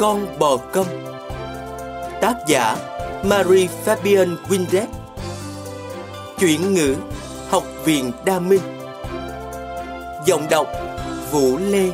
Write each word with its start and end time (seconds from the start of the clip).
Con 0.00 0.38
bò 0.38 0.56
công 0.56 0.86
Tác 2.20 2.34
giả, 2.48 2.76
Marie 3.24 3.68
Fabian 3.84 4.36
Windet 4.48 4.86
Chuyển 6.38 6.74
ngữ, 6.74 6.96
Học 7.48 7.64
viện 7.84 8.12
Đa 8.24 8.38
Minh. 8.40 8.60
Giọng 10.26 10.46
đọc, 10.50 10.66
Vũ 11.30 11.58
Lê. 11.58 11.90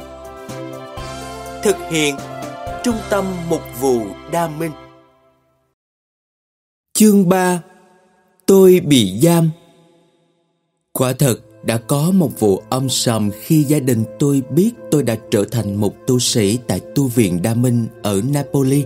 Thực 1.62 1.76
hiện, 1.90 2.16
Trung 2.84 2.96
tâm 3.10 3.24
Mục 3.48 3.62
vụ 3.80 4.00
Đa 4.32 4.48
Minh. 4.48 4.72
Chương 6.92 7.28
3 7.28 7.62
Tôi 8.46 8.80
bị 8.80 9.20
giam. 9.22 9.50
Quả 10.92 11.12
thật 11.12 11.36
đã 11.66 11.78
có 11.78 12.10
một 12.14 12.40
vụ 12.40 12.62
âm 12.70 12.88
sầm 12.88 13.30
khi 13.40 13.62
gia 13.62 13.78
đình 13.78 14.04
tôi 14.18 14.42
biết 14.50 14.70
tôi 14.90 15.02
đã 15.02 15.16
trở 15.30 15.44
thành 15.50 15.74
một 15.74 15.94
tu 16.06 16.18
sĩ 16.18 16.58
tại 16.66 16.80
tu 16.94 17.06
viện 17.06 17.42
Đa 17.42 17.54
Minh 17.54 17.86
ở 18.02 18.20
Napoli. 18.32 18.84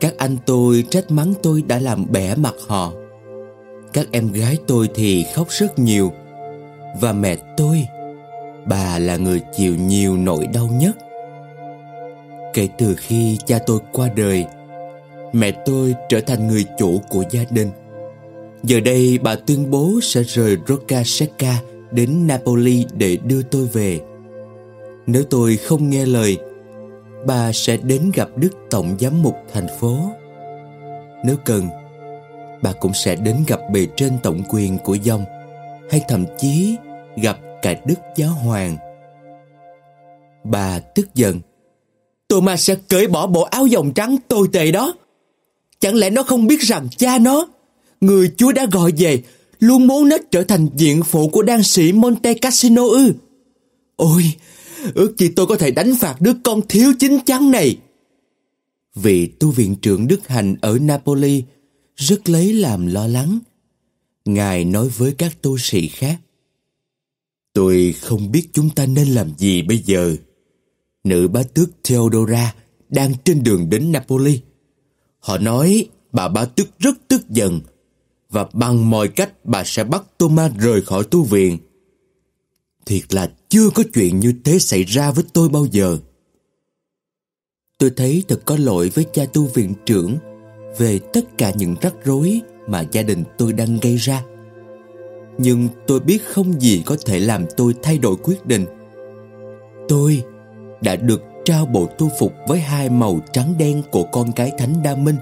Các 0.00 0.14
anh 0.18 0.36
tôi 0.46 0.84
trách 0.90 1.10
mắng 1.10 1.34
tôi 1.42 1.62
đã 1.62 1.78
làm 1.78 2.06
bẻ 2.10 2.34
mặt 2.34 2.54
họ. 2.68 2.92
Các 3.92 4.06
em 4.12 4.32
gái 4.32 4.58
tôi 4.66 4.88
thì 4.94 5.24
khóc 5.34 5.48
rất 5.50 5.78
nhiều. 5.78 6.12
Và 7.00 7.12
mẹ 7.12 7.36
tôi, 7.56 7.86
bà 8.66 8.98
là 8.98 9.16
người 9.16 9.40
chịu 9.56 9.76
nhiều 9.76 10.16
nỗi 10.16 10.46
đau 10.46 10.68
nhất. 10.80 10.96
Kể 12.54 12.68
từ 12.78 12.94
khi 12.98 13.38
cha 13.46 13.58
tôi 13.66 13.80
qua 13.92 14.08
đời, 14.16 14.46
mẹ 15.32 15.50
tôi 15.50 15.94
trở 16.08 16.20
thành 16.20 16.48
người 16.48 16.64
chủ 16.78 17.00
của 17.08 17.24
gia 17.30 17.44
đình. 17.50 17.70
Giờ 18.62 18.80
đây 18.80 19.18
bà 19.22 19.36
tuyên 19.36 19.70
bố 19.70 20.00
sẽ 20.02 20.22
rời 20.22 20.56
Rocca 20.68 21.02
Secca 21.04 21.60
đến 21.90 22.26
Napoli 22.26 22.84
để 22.92 23.18
đưa 23.24 23.42
tôi 23.42 23.66
về. 23.72 24.00
Nếu 25.06 25.22
tôi 25.22 25.56
không 25.56 25.90
nghe 25.90 26.06
lời, 26.06 26.38
bà 27.26 27.52
sẽ 27.52 27.76
đến 27.76 28.10
gặp 28.14 28.28
Đức 28.36 28.50
Tổng 28.70 28.96
Giám 29.00 29.22
mục 29.22 29.34
thành 29.52 29.66
phố. 29.80 29.98
Nếu 31.24 31.36
cần, 31.44 31.68
bà 32.62 32.72
cũng 32.72 32.94
sẽ 32.94 33.16
đến 33.16 33.36
gặp 33.46 33.60
bề 33.72 33.86
trên 33.96 34.12
tổng 34.22 34.42
quyền 34.48 34.78
của 34.78 34.94
dòng 34.94 35.24
hay 35.90 36.00
thậm 36.08 36.24
chí 36.38 36.76
gặp 37.22 37.38
cả 37.62 37.74
Đức 37.84 37.98
Giáo 38.16 38.30
Hoàng. 38.30 38.76
Bà 40.44 40.78
tức 40.78 41.14
giận. 41.14 41.40
tôi 42.28 42.42
mà 42.42 42.56
sẽ 42.56 42.74
cởi 42.88 43.06
bỏ 43.06 43.26
bộ 43.26 43.42
áo 43.42 43.66
dòng 43.66 43.92
trắng 43.92 44.16
tồi 44.28 44.48
tệ 44.52 44.72
đó. 44.72 44.94
Chẳng 45.80 45.94
lẽ 45.94 46.10
nó 46.10 46.22
không 46.22 46.46
biết 46.46 46.60
rằng 46.60 46.88
cha 46.96 47.18
nó, 47.18 47.46
người 48.06 48.32
Chúa 48.36 48.52
đã 48.52 48.66
gọi 48.72 48.92
về, 48.96 49.22
luôn 49.60 49.86
muốn 49.86 50.08
nó 50.08 50.16
trở 50.30 50.44
thành 50.44 50.68
diện 50.76 51.02
phụ 51.02 51.28
của 51.28 51.42
đan 51.42 51.62
sĩ 51.62 51.92
Monte 51.92 52.34
Cassino 52.34 52.82
ư? 52.82 53.12
Ôi, 53.96 54.32
ước 54.94 55.18
gì 55.18 55.28
tôi 55.28 55.46
có 55.46 55.56
thể 55.56 55.70
đánh 55.70 55.94
phạt 56.00 56.20
đứa 56.20 56.32
con 56.44 56.60
thiếu 56.68 56.92
chính 56.98 57.18
chắn 57.26 57.50
này. 57.50 57.78
Vị 58.94 59.26
tu 59.26 59.50
viện 59.50 59.76
trưởng 59.82 60.08
Đức 60.08 60.28
Hành 60.28 60.56
ở 60.60 60.78
Napoli 60.78 61.42
rất 61.96 62.28
lấy 62.28 62.52
làm 62.52 62.86
lo 62.86 63.06
lắng. 63.06 63.38
Ngài 64.24 64.64
nói 64.64 64.88
với 64.88 65.14
các 65.18 65.42
tu 65.42 65.58
sĩ 65.58 65.88
khác. 65.88 66.20
Tôi 67.52 67.94
không 68.00 68.32
biết 68.32 68.48
chúng 68.52 68.70
ta 68.70 68.86
nên 68.86 69.08
làm 69.08 69.30
gì 69.38 69.62
bây 69.62 69.78
giờ. 69.78 70.16
Nữ 71.04 71.28
bá 71.28 71.42
tước 71.42 71.68
Theodora 71.84 72.54
đang 72.88 73.12
trên 73.24 73.42
đường 73.42 73.70
đến 73.70 73.92
Napoli. 73.92 74.40
Họ 75.18 75.38
nói 75.38 75.88
bà 76.12 76.28
bá 76.28 76.44
tước 76.44 76.78
rất 76.78 77.08
tức 77.08 77.30
giận 77.30 77.60
và 78.36 78.46
bằng 78.52 78.90
mọi 78.90 79.08
cách 79.08 79.30
bà 79.44 79.64
sẽ 79.64 79.84
bắt 79.84 80.02
Thomas 80.18 80.52
rời 80.58 80.82
khỏi 80.82 81.04
tu 81.10 81.22
viện. 81.22 81.58
Thiệt 82.86 83.14
là 83.14 83.30
chưa 83.48 83.70
có 83.74 83.82
chuyện 83.94 84.20
như 84.20 84.34
thế 84.44 84.58
xảy 84.58 84.84
ra 84.84 85.10
với 85.10 85.24
tôi 85.32 85.48
bao 85.48 85.66
giờ. 85.70 85.98
Tôi 87.78 87.90
thấy 87.96 88.22
thật 88.28 88.40
có 88.44 88.56
lỗi 88.56 88.90
với 88.94 89.04
cha 89.12 89.24
tu 89.32 89.44
viện 89.44 89.74
trưởng 89.86 90.16
về 90.78 90.98
tất 91.12 91.38
cả 91.38 91.52
những 91.56 91.74
rắc 91.80 91.94
rối 92.04 92.40
mà 92.68 92.84
gia 92.92 93.02
đình 93.02 93.24
tôi 93.38 93.52
đang 93.52 93.78
gây 93.82 93.96
ra. 93.96 94.22
Nhưng 95.38 95.68
tôi 95.86 96.00
biết 96.00 96.18
không 96.26 96.60
gì 96.60 96.82
có 96.86 96.96
thể 97.06 97.20
làm 97.20 97.44
tôi 97.56 97.74
thay 97.82 97.98
đổi 97.98 98.16
quyết 98.16 98.46
định. 98.46 98.66
Tôi 99.88 100.22
đã 100.80 100.96
được 100.96 101.22
trao 101.44 101.66
bộ 101.66 101.88
tu 101.98 102.10
phục 102.18 102.32
với 102.48 102.60
hai 102.60 102.90
màu 102.90 103.20
trắng 103.32 103.54
đen 103.58 103.82
của 103.90 104.04
con 104.12 104.32
cái 104.32 104.52
Thánh 104.58 104.82
Đa 104.84 104.96
Minh. 104.96 105.16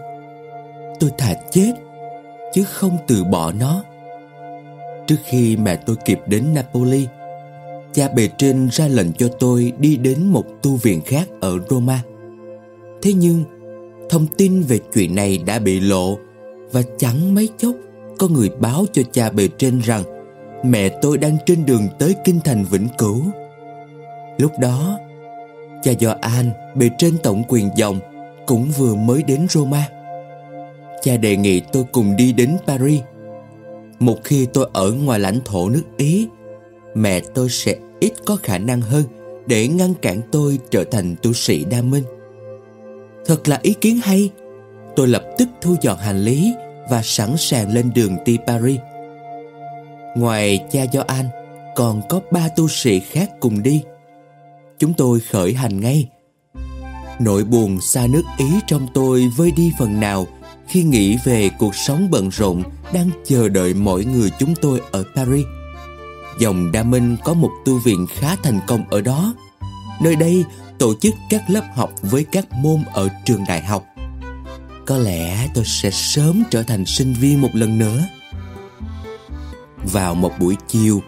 Tôi 1.01 1.11
thà 1.19 1.35
chết 1.51 1.73
chứ 2.55 2.65
không 2.65 2.97
từ 3.07 3.25
bỏ 3.25 3.53
nó. 3.53 3.85
Trước 5.07 5.17
khi 5.25 5.57
mẹ 5.57 5.77
tôi 5.77 5.97
kịp 6.05 6.21
đến 6.27 6.45
Napoli, 6.55 7.07
cha 7.93 8.09
bề 8.09 8.29
trên 8.39 8.69
ra 8.73 8.89
lệnh 8.89 9.13
cho 9.13 9.29
tôi 9.29 9.73
đi 9.79 9.97
đến 9.97 10.27
một 10.27 10.45
tu 10.63 10.77
viện 10.77 11.01
khác 11.07 11.29
ở 11.41 11.59
Roma. 11.71 12.03
Thế 13.03 13.13
nhưng, 13.13 13.45
thông 14.11 14.27
tin 14.37 14.63
về 14.63 14.79
chuyện 14.95 15.15
này 15.15 15.39
đã 15.47 15.59
bị 15.59 15.81
lộ 15.81 16.19
và 16.73 16.83
chẳng 16.99 17.35
mấy 17.35 17.49
chốc 17.59 17.75
có 18.19 18.29
người 18.29 18.51
báo 18.61 18.85
cho 18.93 19.03
cha 19.13 19.31
bề 19.31 19.49
trên 19.59 19.81
rằng 19.81 20.03
mẹ 20.65 20.89
tôi 21.03 21.19
đang 21.19 21.37
trên 21.47 21.67
đường 21.67 21.89
tới 21.99 22.15
kinh 22.25 22.41
thành 22.41 22.65
Vĩnh 22.65 22.89
Cửu. 22.99 23.23
Lúc 24.39 24.53
đó, 24.61 24.99
cha 25.83 25.93
Gioan 26.01 26.51
bề 26.75 26.91
trên 26.99 27.19
tổng 27.23 27.43
quyền 27.49 27.71
dòng 27.77 27.99
cũng 28.47 28.71
vừa 28.79 28.95
mới 28.95 29.23
đến 29.23 29.47
Roma. 29.51 29.89
Cha 31.05 31.17
đề 31.17 31.37
nghị 31.37 31.61
tôi 31.73 31.85
cùng 31.93 32.17
đi 32.17 32.33
đến 32.33 32.57
Paris. 32.67 33.01
Một 33.99 34.19
khi 34.25 34.47
tôi 34.53 34.69
ở 34.73 34.93
ngoài 34.93 35.21
lãnh 35.21 35.39
thổ 35.45 35.69
nước 35.69 35.83
Ý, 35.97 36.29
mẹ 36.95 37.21
tôi 37.35 37.49
sẽ 37.49 37.77
ít 38.01 38.13
có 38.25 38.37
khả 38.43 38.59
năng 38.59 38.81
hơn 38.81 39.05
để 39.47 39.69
ngăn 39.69 39.95
cản 39.95 40.21
tôi 40.33 40.59
trở 40.71 40.85
thành 40.85 41.17
tu 41.23 41.33
sĩ 41.33 41.65
đa 41.65 41.83
minh. 41.83 42.05
Thật 43.27 43.49
là 43.49 43.59
ý 43.63 43.75
kiến 43.81 44.01
hay. 44.03 44.31
Tôi 44.97 45.09
lập 45.09 45.25
tức 45.39 45.49
thu 45.61 45.77
dọn 45.81 45.99
hành 45.99 46.25
lý 46.25 46.53
và 46.91 47.03
sẵn 47.05 47.37
sàng 47.37 47.75
lên 47.75 47.91
đường 47.95 48.17
đi 48.25 48.39
Paris. 48.47 48.81
Ngoài 50.17 50.65
cha 50.71 50.85
Gioan, 50.93 51.27
còn 51.77 52.03
có 52.09 52.21
ba 52.31 52.49
tu 52.57 52.69
sĩ 52.69 53.01
khác 53.01 53.31
cùng 53.41 53.63
đi. 53.63 53.83
Chúng 54.79 54.95
tôi 54.95 55.21
khởi 55.21 55.55
hành 55.55 55.81
ngay. 55.81 56.09
Nỗi 57.21 57.45
buồn 57.45 57.81
xa 57.81 58.07
nước 58.07 58.23
Ý 58.39 58.47
trong 58.67 58.87
tôi 58.95 59.29
vơi 59.37 59.51
đi 59.57 59.73
phần 59.79 60.01
nào 60.01 60.27
khi 60.69 60.83
nghĩ 60.83 61.17
về 61.25 61.51
cuộc 61.59 61.75
sống 61.75 62.11
bận 62.11 62.29
rộn 62.29 62.63
đang 62.93 63.11
chờ 63.27 63.49
đợi 63.49 63.75
mỗi 63.75 64.05
người 64.05 64.31
chúng 64.39 64.55
tôi 64.55 64.81
ở 64.93 65.05
Paris. 65.15 65.47
Dòng 66.39 66.73
Đa 66.73 66.83
Minh 66.83 67.17
có 67.25 67.35
một 67.35 67.51
tu 67.65 67.79
viện 67.79 68.07
khá 68.15 68.37
thành 68.37 68.61
công 68.67 68.85
ở 68.91 69.01
đó. 69.01 69.35
Nơi 70.03 70.17
đây 70.17 70.45
tổ 70.79 70.95
chức 70.95 71.15
các 71.31 71.43
lớp 71.49 71.65
học 71.75 71.93
với 72.03 72.25
các 72.25 72.53
môn 72.53 72.85
ở 72.93 73.09
trường 73.25 73.45
đại 73.49 73.63
học. 73.63 73.85
Có 74.87 74.99
lẽ 74.99 75.49
tôi 75.55 75.65
sẽ 75.65 75.91
sớm 75.91 76.43
trở 76.51 76.63
thành 76.63 76.85
sinh 76.87 77.13
viên 77.13 77.41
một 77.41 77.51
lần 77.53 77.79
nữa. 77.79 78.07
Vào 79.93 80.15
một 80.15 80.33
buổi 80.41 80.57
chiều, 80.69 81.03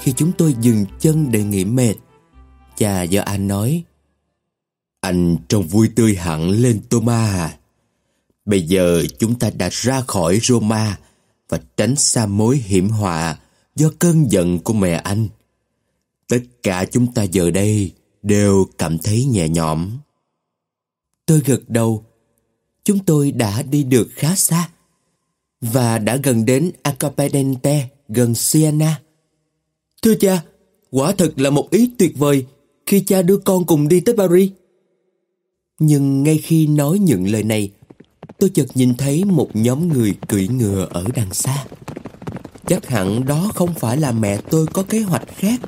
khi 0.00 0.12
chúng 0.12 0.32
tôi 0.32 0.54
dừng 0.60 0.86
chân 1.00 1.32
để 1.32 1.42
nghỉ 1.44 1.64
mệt, 1.64 1.94
cha 2.76 3.02
do 3.02 3.22
anh 3.22 3.48
nói 3.48 3.84
Anh 5.00 5.36
trông 5.48 5.66
vui 5.66 5.88
tươi 5.96 6.14
hẳn 6.14 6.50
lên 6.50 6.80
Thomas 6.90 7.34
à. 7.34 7.56
Bây 8.44 8.62
giờ 8.62 9.02
chúng 9.18 9.38
ta 9.38 9.50
đã 9.50 9.68
ra 9.72 10.00
khỏi 10.00 10.38
Roma 10.42 10.98
và 11.48 11.60
tránh 11.76 11.96
xa 11.96 12.26
mối 12.26 12.56
hiểm 12.56 12.88
họa 12.88 13.38
do 13.76 13.90
cơn 13.98 14.32
giận 14.32 14.58
của 14.58 14.72
mẹ 14.72 14.92
anh. 14.94 15.28
Tất 16.28 16.40
cả 16.62 16.84
chúng 16.84 17.12
ta 17.12 17.22
giờ 17.22 17.50
đây 17.50 17.92
đều 18.22 18.66
cảm 18.78 18.98
thấy 18.98 19.24
nhẹ 19.24 19.48
nhõm. 19.48 19.90
Tôi 21.26 21.40
gật 21.44 21.68
đầu. 21.68 22.04
Chúng 22.84 22.98
tôi 23.04 23.32
đã 23.32 23.62
đi 23.62 23.84
được 23.84 24.08
khá 24.14 24.36
xa 24.36 24.68
và 25.60 25.98
đã 25.98 26.16
gần 26.16 26.44
đến 26.44 26.70
Acapedente 26.82 27.88
gần 28.08 28.34
Siena. 28.34 29.00
Thưa 30.02 30.14
cha, 30.14 30.42
quả 30.90 31.12
thật 31.12 31.32
là 31.36 31.50
một 31.50 31.70
ý 31.70 31.90
tuyệt 31.98 32.18
vời 32.18 32.46
khi 32.86 33.00
cha 33.00 33.22
đưa 33.22 33.36
con 33.36 33.66
cùng 33.66 33.88
đi 33.88 34.00
tới 34.00 34.16
Paris. 34.16 34.50
Nhưng 35.78 36.22
ngay 36.22 36.38
khi 36.38 36.66
nói 36.66 36.98
những 36.98 37.30
lời 37.30 37.42
này, 37.42 37.70
tôi 38.44 38.50
chợt 38.54 38.76
nhìn 38.76 38.94
thấy 38.94 39.24
một 39.24 39.48
nhóm 39.54 39.88
người 39.88 40.14
cưỡi 40.28 40.48
ngựa 40.48 40.86
ở 40.90 41.04
đằng 41.14 41.34
xa. 41.34 41.64
Chắc 42.66 42.86
hẳn 42.88 43.26
đó 43.26 43.50
không 43.54 43.74
phải 43.74 43.96
là 43.96 44.12
mẹ 44.12 44.36
tôi 44.50 44.66
có 44.66 44.82
kế 44.82 45.00
hoạch 45.00 45.22
khác. 45.36 45.60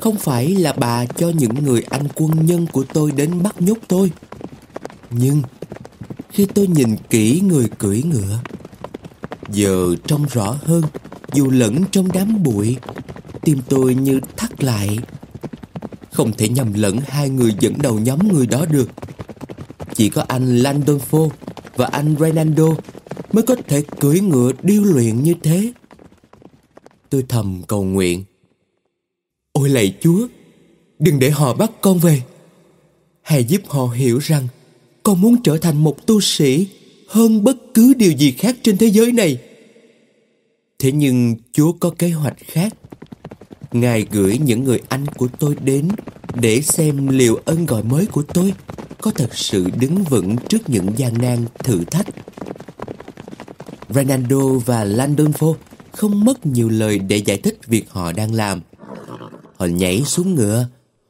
Không 0.00 0.16
phải 0.16 0.48
là 0.48 0.72
bà 0.72 1.04
cho 1.04 1.28
những 1.28 1.64
người 1.64 1.82
anh 1.90 2.08
quân 2.14 2.46
nhân 2.46 2.66
của 2.72 2.84
tôi 2.92 3.12
đến 3.12 3.42
bắt 3.42 3.62
nhốt 3.62 3.78
tôi. 3.88 4.10
Nhưng 5.10 5.42
khi 6.30 6.46
tôi 6.54 6.66
nhìn 6.66 6.96
kỹ 7.10 7.40
người 7.40 7.68
cưỡi 7.78 8.02
ngựa, 8.02 8.38
giờ 9.52 9.94
trông 10.06 10.26
rõ 10.32 10.56
hơn 10.62 10.82
dù 11.32 11.50
lẫn 11.50 11.84
trong 11.90 12.12
đám 12.12 12.42
bụi, 12.42 12.76
tim 13.42 13.60
tôi 13.68 13.94
như 13.94 14.20
thắt 14.36 14.64
lại. 14.64 14.98
Không 16.12 16.32
thể 16.32 16.48
nhầm 16.48 16.72
lẫn 16.72 16.98
hai 17.06 17.30
người 17.30 17.54
dẫn 17.60 17.74
đầu 17.82 17.98
nhóm 17.98 18.32
người 18.32 18.46
đó 18.46 18.64
được. 18.70 18.90
Chỉ 19.94 20.08
có 20.08 20.24
anh 20.28 20.58
Landolfo 20.58 21.30
và 21.76 21.86
anh 21.86 22.16
Renando 22.20 22.66
mới 23.32 23.42
có 23.42 23.54
thể 23.68 23.82
cưỡi 24.00 24.20
ngựa 24.20 24.52
điêu 24.62 24.84
luyện 24.84 25.22
như 25.22 25.34
thế. 25.42 25.72
Tôi 27.10 27.24
thầm 27.28 27.62
cầu 27.68 27.84
nguyện. 27.84 28.24
Ôi 29.52 29.68
lạy 29.68 29.96
Chúa, 30.00 30.26
Đừng 30.98 31.18
để 31.18 31.30
họ 31.30 31.54
bắt 31.54 31.70
con 31.80 31.98
về 31.98 32.22
Hãy 33.22 33.44
giúp 33.44 33.62
họ 33.68 33.86
hiểu 33.86 34.18
rằng 34.18 34.48
Con 35.02 35.20
muốn 35.20 35.36
trở 35.42 35.58
thành 35.58 35.84
một 35.84 36.06
tu 36.06 36.20
sĩ 36.20 36.66
Hơn 37.08 37.44
bất 37.44 37.56
cứ 37.74 37.94
điều 37.94 38.12
gì 38.12 38.32
khác 38.32 38.56
trên 38.62 38.78
thế 38.78 38.86
giới 38.86 39.12
này 39.12 39.38
Thế 40.78 40.92
nhưng 40.92 41.36
Chúa 41.52 41.72
có 41.72 41.90
kế 41.90 42.10
hoạch 42.10 42.36
khác 42.38 42.74
Ngài 43.72 44.06
gửi 44.10 44.38
những 44.38 44.64
người 44.64 44.80
anh 44.88 45.06
của 45.06 45.28
tôi 45.38 45.56
đến 45.64 45.88
Để 46.34 46.60
xem 46.60 47.08
liệu 47.08 47.38
ân 47.44 47.66
gọi 47.66 47.82
mới 47.82 48.06
của 48.06 48.22
tôi 48.22 48.52
có 49.06 49.12
thật 49.12 49.36
sự 49.36 49.64
đứng 49.78 50.04
vững 50.04 50.36
trước 50.48 50.68
những 50.68 50.90
gian 50.96 51.18
nan 51.18 51.44
thử 51.58 51.84
thách 51.84 52.06
Ronaldo 53.88 54.58
và 54.66 54.84
Landolfo 54.84 55.54
không 55.92 56.24
mất 56.24 56.46
nhiều 56.46 56.68
lời 56.68 56.98
để 56.98 57.16
giải 57.16 57.38
thích 57.38 57.58
việc 57.66 57.90
họ 57.90 58.12
đang 58.12 58.34
làm. 58.34 58.60
Họ 59.56 59.66
nhảy 59.66 60.02
xuống 60.04 60.34
ngựa, 60.34 60.66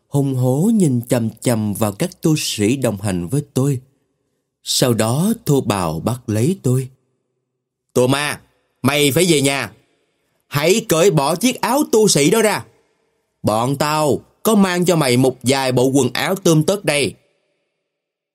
hùng 0.09 0.35
hổ 0.35 0.71
nhìn 0.75 1.01
chầm 1.09 1.31
chầm 1.41 1.75
vào 1.75 1.93
các 1.93 2.23
tu 2.23 2.37
sĩ 2.37 2.77
đồng 2.77 3.01
hành 3.01 3.29
với 3.29 3.43
tôi. 3.55 3.81
Sau 4.63 4.95
đó 4.95 5.33
thô 5.47 5.61
bào 5.61 6.01
bắt 6.01 6.21
lấy 6.27 6.59
tôi. 6.63 6.89
Tô 7.93 8.07
ma, 8.07 8.41
mày 8.83 9.13
phải 9.13 9.27
về 9.29 9.41
nhà. 9.41 9.73
Hãy 10.47 10.87
cởi 10.89 11.11
bỏ 11.11 11.37
chiếc 11.37 11.61
áo 11.61 11.83
tu 11.93 12.09
sĩ 12.09 12.31
đó 12.31 12.43
ra. 12.43 12.65
Bọn 13.43 13.77
tao 13.77 14.21
có 14.43 14.55
mang 14.55 14.85
cho 14.85 14.97
mày 14.97 15.17
một 15.17 15.37
vài 15.43 15.73
bộ 15.73 15.87
quần 15.87 16.11
áo 16.13 16.35
tươm 16.35 16.63
tất 16.63 16.85
đây. 16.85 17.15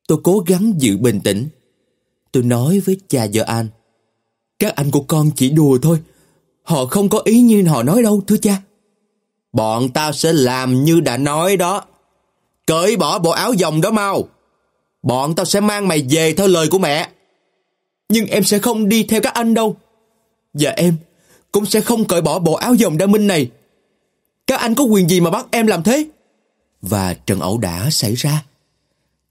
Tôi 0.08 0.18
cố 0.24 0.44
gắng 0.48 0.74
giữ 0.78 0.98
bình 0.98 1.20
tĩnh. 1.24 1.48
Tôi 2.32 2.44
nói 2.44 2.80
với 2.80 2.98
cha 3.08 3.28
vợ 3.34 3.44
anh. 3.44 3.68
Các 4.60 4.76
anh 4.76 4.92
của 4.92 5.02
con 5.08 5.32
chỉ 5.36 5.50
đùa 5.50 5.78
thôi. 5.82 6.00
Họ 6.64 6.86
không 6.86 7.10
có 7.10 7.22
ý 7.26 7.42
như 7.42 7.68
họ 7.68 7.84
nói 7.84 8.04
đâu, 8.04 8.22
thưa 8.28 8.38
cha. 8.38 8.62
Bọn 9.54 9.90
tao 9.90 10.14
sẽ 10.14 10.34
làm 10.34 10.84
như 10.84 11.00
đã 11.00 11.18
nói 11.18 11.58
đó. 11.58 11.86
Cởi 12.68 12.98
bỏ 12.98 13.20
bộ 13.20 13.30
áo 13.30 13.54
dòng 13.54 13.82
đó 13.82 13.92
mau. 13.92 14.28
Bọn 15.04 15.36
tao 15.36 15.46
sẽ 15.46 15.60
mang 15.60 15.88
mày 15.88 16.06
về 16.10 16.34
theo 16.34 16.48
lời 16.48 16.68
của 16.72 16.80
mẹ. 16.80 17.10
Nhưng 18.10 18.26
em 18.26 18.44
sẽ 18.44 18.60
không 18.60 18.90
đi 18.90 19.04
theo 19.04 19.22
các 19.22 19.34
anh 19.34 19.54
đâu. 19.54 19.76
Và 20.54 20.72
em 20.72 20.96
cũng 21.52 21.66
sẽ 21.66 21.82
không 21.82 22.06
cởi 22.06 22.22
bỏ 22.22 22.40
bộ 22.40 22.54
áo 22.54 22.74
dòng 22.74 22.98
đa 22.98 23.06
minh 23.06 23.28
này. 23.28 23.52
Các 24.48 24.60
anh 24.60 24.76
có 24.76 24.84
quyền 24.84 25.10
gì 25.10 25.20
mà 25.20 25.30
bắt 25.30 25.46
em 25.52 25.68
làm 25.68 25.84
thế? 25.84 26.06
Và 26.82 27.14
trận 27.14 27.40
ẩu 27.40 27.58
đả 27.58 27.90
xảy 27.90 28.16
ra. 28.16 28.44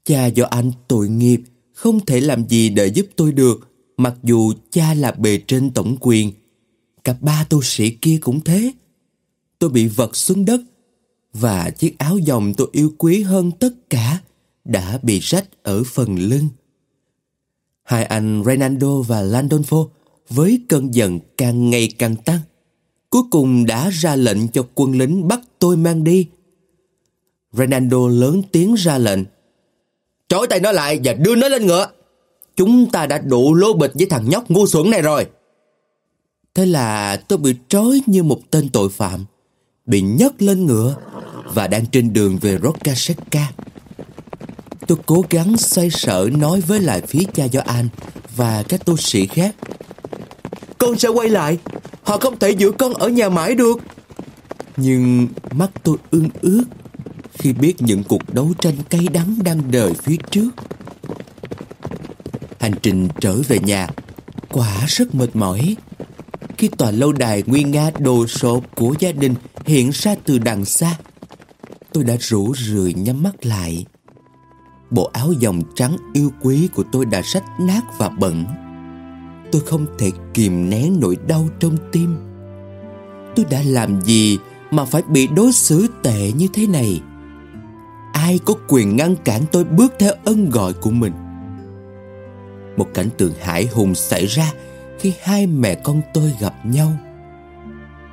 Cha 0.05 0.25
do 0.25 0.45
anh 0.45 0.71
tội 0.87 1.09
nghiệp, 1.09 1.41
không 1.73 2.05
thể 2.05 2.19
làm 2.19 2.47
gì 2.47 2.69
để 2.69 2.87
giúp 2.87 3.05
tôi 3.15 3.31
được, 3.31 3.69
mặc 3.97 4.15
dù 4.23 4.53
cha 4.71 4.93
là 4.93 5.11
bề 5.11 5.37
trên 5.47 5.71
tổng 5.71 5.97
quyền. 5.99 6.31
Cả 7.03 7.15
ba 7.21 7.45
tu 7.49 7.61
sĩ 7.61 7.89
kia 7.89 8.17
cũng 8.21 8.39
thế. 8.39 8.71
Tôi 9.59 9.69
bị 9.69 9.87
vật 9.87 10.15
xuống 10.15 10.45
đất, 10.45 10.61
và 11.33 11.69
chiếc 11.69 11.97
áo 11.97 12.17
dòng 12.17 12.53
tôi 12.53 12.69
yêu 12.71 12.93
quý 12.97 13.21
hơn 13.21 13.51
tất 13.51 13.89
cả 13.89 14.21
đã 14.65 14.99
bị 15.03 15.19
rách 15.19 15.63
ở 15.63 15.83
phần 15.83 16.15
lưng. 16.15 16.49
Hai 17.83 18.03
anh 18.03 18.43
Renando 18.45 19.01
và 19.01 19.23
Landolfo 19.23 19.87
với 20.29 20.61
cơn 20.69 20.93
giận 20.93 21.19
càng 21.37 21.69
ngày 21.69 21.89
càng 21.97 22.15
tăng. 22.15 22.39
Cuối 23.09 23.23
cùng 23.31 23.65
đã 23.65 23.89
ra 23.89 24.15
lệnh 24.15 24.47
cho 24.47 24.67
quân 24.75 24.91
lính 24.97 25.27
bắt 25.27 25.41
tôi 25.59 25.77
mang 25.77 26.03
đi. 26.03 26.27
Renando 27.51 28.07
lớn 28.07 28.41
tiếng 28.51 28.75
ra 28.75 28.97
lệnh. 28.97 29.19
Trói 30.31 30.47
tay 30.47 30.59
nó 30.59 30.71
lại 30.71 30.99
và 31.03 31.13
đưa 31.13 31.35
nó 31.35 31.47
lên 31.47 31.65
ngựa. 31.65 31.87
Chúng 32.55 32.91
ta 32.91 33.05
đã 33.05 33.17
đủ 33.17 33.53
lô 33.53 33.73
bịch 33.73 33.91
với 33.93 34.05
thằng 34.05 34.29
nhóc 34.29 34.49
ngu 34.49 34.67
xuẩn 34.67 34.89
này 34.89 35.01
rồi. 35.01 35.25
Thế 36.55 36.65
là 36.65 37.17
tôi 37.27 37.37
bị 37.37 37.55
trói 37.67 38.01
như 38.05 38.23
một 38.23 38.39
tên 38.51 38.69
tội 38.69 38.89
phạm, 38.89 39.25
bị 39.85 40.01
nhấc 40.01 40.41
lên 40.41 40.65
ngựa 40.65 40.95
và 41.53 41.67
đang 41.67 41.85
trên 41.85 42.13
đường 42.13 42.37
về 42.41 42.57
Rokaseca. 42.63 43.51
Tôi 44.87 44.97
cố 45.05 45.23
gắng 45.29 45.57
xoay 45.57 45.89
sở 45.89 46.29
nói 46.37 46.61
với 46.61 46.79
lại 46.79 47.01
phía 47.01 47.23
cha 47.33 47.47
Gioan 47.47 47.89
và 48.35 48.63
các 48.69 48.85
tu 48.85 48.97
sĩ 48.97 49.27
khác. 49.27 49.55
Con 50.77 50.99
sẽ 50.99 51.09
quay 51.09 51.29
lại, 51.29 51.57
họ 52.03 52.17
không 52.17 52.39
thể 52.39 52.51
giữ 52.51 52.71
con 52.71 52.93
ở 52.93 53.07
nhà 53.07 53.29
mãi 53.29 53.55
được. 53.55 53.77
Nhưng 54.77 55.27
mắt 55.51 55.69
tôi 55.83 55.97
ương 56.11 56.29
ướt 56.41 56.63
khi 57.41 57.53
biết 57.53 57.73
những 57.79 58.03
cuộc 58.03 58.33
đấu 58.33 58.53
tranh 58.59 58.75
cay 58.89 59.07
đắng 59.13 59.35
đang 59.43 59.71
đợi 59.71 59.93
phía 59.93 60.15
trước. 60.31 60.49
Hành 62.59 62.73
trình 62.81 63.07
trở 63.21 63.35
về 63.47 63.59
nhà 63.59 63.87
quả 64.49 64.85
rất 64.87 65.15
mệt 65.15 65.35
mỏi. 65.35 65.75
Khi 66.57 66.67
tòa 66.67 66.91
lâu 66.91 67.11
đài 67.11 67.43
nguyên 67.45 67.71
nga 67.71 67.91
đồ 67.99 68.27
sộ 68.27 68.63
của 68.75 68.95
gia 68.99 69.11
đình 69.11 69.33
hiện 69.65 69.89
ra 69.93 70.15
từ 70.25 70.37
đằng 70.37 70.65
xa, 70.65 70.97
tôi 71.93 72.03
đã 72.03 72.15
rủ 72.19 72.53
rượi 72.55 72.93
nhắm 72.93 73.23
mắt 73.23 73.45
lại. 73.45 73.85
Bộ 74.89 75.09
áo 75.13 75.31
dòng 75.39 75.61
trắng 75.75 75.97
yêu 76.13 76.31
quý 76.41 76.69
của 76.75 76.83
tôi 76.91 77.05
đã 77.05 77.21
rách 77.21 77.45
nát 77.59 77.81
và 77.97 78.09
bẩn. 78.09 78.45
Tôi 79.51 79.61
không 79.65 79.85
thể 79.99 80.11
kìm 80.33 80.69
nén 80.69 80.99
nỗi 80.99 81.17
đau 81.27 81.49
trong 81.59 81.77
tim. 81.91 82.17
Tôi 83.35 83.45
đã 83.49 83.61
làm 83.65 84.01
gì 84.01 84.39
mà 84.71 84.85
phải 84.85 85.01
bị 85.01 85.27
đối 85.27 85.51
xử 85.51 85.87
tệ 86.03 86.31
như 86.31 86.47
thế 86.53 86.67
này? 86.67 87.01
Ai 88.13 88.39
có 88.45 88.53
quyền 88.67 88.95
ngăn 88.95 89.15
cản 89.15 89.41
tôi 89.51 89.63
bước 89.63 89.93
theo 89.99 90.13
ân 90.25 90.49
gọi 90.49 90.73
của 90.73 90.91
mình? 90.91 91.13
Một 92.77 92.87
cảnh 92.93 93.09
tượng 93.17 93.33
hải 93.41 93.65
hùng 93.65 93.95
xảy 93.95 94.25
ra 94.25 94.53
khi 94.99 95.13
hai 95.21 95.47
mẹ 95.47 95.75
con 95.75 96.01
tôi 96.13 96.33
gặp 96.39 96.53
nhau. 96.65 96.93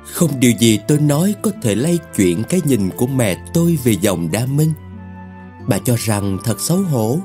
Không 0.05 0.39
điều 0.39 0.51
gì 0.51 0.79
tôi 0.87 0.99
nói 0.99 1.35
có 1.41 1.51
thể 1.61 1.75
lay 1.75 1.97
chuyển 2.15 2.43
cái 2.43 2.61
nhìn 2.65 2.89
của 2.97 3.07
mẹ 3.07 3.37
tôi 3.53 3.77
về 3.83 3.95
dòng 4.01 4.31
đa 4.31 4.45
minh. 4.45 4.73
Bà 5.67 5.77
cho 5.77 5.95
rằng 5.99 6.37
thật 6.43 6.61
xấu 6.61 6.77
hổ 6.77 7.19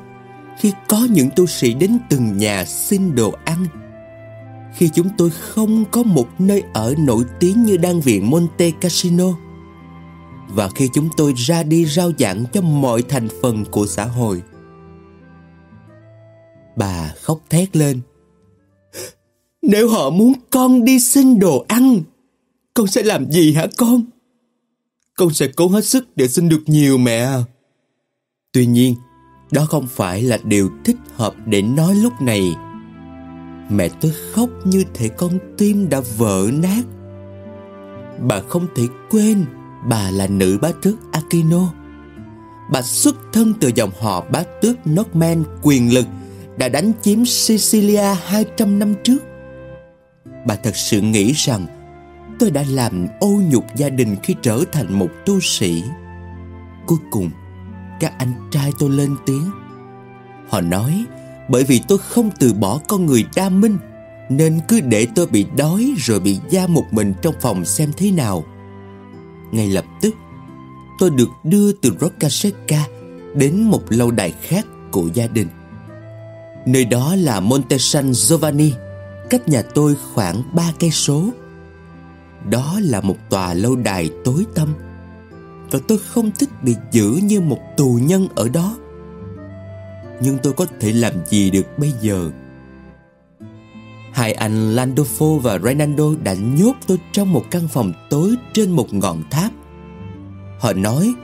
khi 0.60 0.72
có 0.88 1.06
những 1.10 1.28
tu 1.36 1.46
sĩ 1.46 1.74
đến 1.74 1.98
từng 2.10 2.36
nhà 2.36 2.64
xin 2.64 3.14
đồ 3.14 3.34
ăn. 3.44 3.66
Khi 4.74 4.88
chúng 4.94 5.08
tôi 5.19 5.31
không 5.31 5.84
có 5.90 6.02
một 6.02 6.28
nơi 6.38 6.62
ở 6.72 6.94
nổi 6.98 7.24
tiếng 7.40 7.62
như 7.62 7.76
đan 7.76 8.00
viện 8.00 8.31
Monte 8.31 8.70
Cassino. 8.70 9.24
Và 10.48 10.69
khi 10.74 10.89
chúng 10.93 11.08
tôi 11.17 11.32
ra 11.36 11.63
đi 11.63 11.86
rao 11.86 12.13
giảng 12.19 12.44
cho 12.53 12.60
mọi 12.60 13.03
thành 13.03 13.29
phần 13.43 13.65
của 13.70 13.86
xã 13.86 14.05
hội. 14.05 14.43
Bà 16.77 17.15
khóc 17.22 17.41
thét 17.51 17.77
lên. 17.77 18.01
Nếu 19.63 19.89
họ 19.89 20.10
muốn 20.10 20.32
con 20.51 20.84
đi 20.84 21.01
xin 21.01 21.39
đồ 21.39 21.65
ăn, 21.69 22.01
con 22.74 22.86
sẽ 22.86 23.03
làm 23.03 23.31
gì 23.31 23.53
hả 23.53 23.67
con? 23.77 24.03
Con 25.17 25.31
sẽ 25.31 25.48
cố 25.56 25.69
hết 25.69 25.84
sức 25.84 26.17
để 26.17 26.29
xin 26.29 26.48
được 26.48 26.63
nhiều 26.67 26.98
mẹ 26.98 27.17
à. 27.17 27.43
Tuy 28.53 28.67
nhiên, 28.67 28.94
đó 29.53 29.67
không 29.67 29.86
phải 29.86 30.22
là 30.22 30.39
điều 30.44 30.70
thích 30.84 30.96
hợp 31.15 31.34
để 31.46 31.63
nói 31.63 31.94
lúc 31.94 32.13
này. 32.20 32.55
Mẹ 33.70 33.89
tôi 34.01 34.13
khóc 34.32 34.51
như 34.65 34.84
thể 34.94 35.08
con 35.08 35.39
tim 35.58 35.89
đã 35.89 36.01
vỡ 36.17 36.51
nát. 36.53 36.82
Bà 38.20 38.41
không 38.41 38.67
thể 38.77 38.82
quên 39.10 39.44
bà 39.88 40.10
là 40.10 40.26
nữ 40.26 40.58
bá 40.62 40.69
tước 40.82 40.94
Aquino. 41.12 41.72
Bà 42.72 42.82
xuất 42.82 43.17
thân 43.32 43.55
từ 43.60 43.70
dòng 43.74 43.91
họ 44.00 44.24
bá 44.32 44.43
tước 44.62 44.76
Norman 44.86 45.44
quyền 45.62 45.94
lực 45.94 46.06
đã 46.56 46.69
đánh 46.69 46.93
chiếm 47.03 47.24
Sicilia 47.24 48.14
200 48.26 48.79
năm 48.79 48.94
trước. 49.05 49.22
Bà 50.46 50.55
thật 50.55 50.76
sự 50.76 51.00
nghĩ 51.00 51.32
rằng 51.32 51.67
tôi 52.38 52.50
đã 52.50 52.64
làm 52.69 53.06
ô 53.20 53.41
nhục 53.50 53.64
gia 53.76 53.88
đình 53.88 54.17
khi 54.22 54.34
trở 54.43 54.60
thành 54.72 54.98
một 54.98 55.08
tu 55.26 55.41
sĩ. 55.41 55.82
Cuối 56.86 56.98
cùng, 57.10 57.31
các 58.00 58.12
anh 58.19 58.32
trai 58.50 58.70
tôi 58.79 58.91
lên 58.91 59.17
tiếng. 59.26 59.50
Họ 60.48 60.60
nói 60.60 61.05
bởi 61.48 61.64
vì 61.64 61.81
tôi 61.88 61.98
không 61.98 62.31
từ 62.38 62.53
bỏ 62.53 62.81
con 62.88 63.06
người 63.06 63.24
đa 63.36 63.48
minh 63.48 63.79
nên 64.29 64.60
cứ 64.69 64.81
để 64.81 65.06
tôi 65.14 65.26
bị 65.26 65.46
đói 65.56 65.94
rồi 65.98 66.20
bị 66.20 66.38
giam 66.50 66.74
một 66.74 66.84
mình 66.91 67.14
trong 67.22 67.34
phòng 67.41 67.64
xem 67.64 67.91
thế 67.96 68.10
nào. 68.10 68.44
Ngay 69.55 69.69
lập 69.69 69.84
tức, 70.01 70.15
tôi 70.99 71.11
được 71.11 71.29
đưa 71.44 71.73
từ 71.73 71.91
Roccasecca 72.01 72.87
đến 73.34 73.63
một 73.63 73.82
lâu 73.89 74.11
đài 74.11 74.31
khác 74.43 74.67
của 74.91 75.08
gia 75.15 75.27
đình. 75.27 75.49
Nơi 76.67 76.84
đó 76.84 77.17
là 77.17 77.41
Monte 77.41 77.79
San 77.79 78.13
Giovanni, 78.15 78.73
cách 79.31 79.49
nhà 79.49 79.63
tôi 79.63 79.96
khoảng 80.15 80.43
ba 80.53 80.73
cây 80.81 80.91
số. 80.91 81.31
Đó 82.51 82.79
là 82.82 83.01
một 83.01 83.17
tòa 83.31 83.55
lâu 83.55 83.77
đài 83.77 84.11
tối 84.25 84.46
tăm 84.55 84.75
và 85.70 85.79
tôi 85.89 85.99
không 85.99 86.31
thích 86.39 86.49
bị 86.63 86.75
giữ 86.93 87.19
như 87.23 87.41
một 87.41 87.58
tù 87.77 87.99
nhân 88.03 88.29
ở 88.34 88.49
đó. 88.49 88.77
Nhưng 90.20 90.39
tôi 90.43 90.53
có 90.53 90.67
thể 90.81 90.93
làm 90.93 91.13
gì 91.27 91.51
được 91.51 91.79
bây 91.79 91.93
giờ? 92.01 92.31
Hai 94.14 94.32
anh 94.32 94.74
Landolfo 94.74 95.38
và 95.38 95.58
Renando 95.58 96.04
đã 96.22 96.34
nhốt 96.34 96.72
tôi 96.86 96.98
trong 97.12 97.32
một 97.32 97.44
căn 97.50 97.68
phòng 97.68 97.92
tối 98.10 98.34
trên 98.52 98.70
một 98.70 98.94
ngọn 98.94 99.22
tháp. 99.30 99.52
Họ 100.58 100.72
nói 100.72 101.14